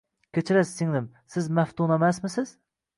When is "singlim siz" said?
0.79-1.53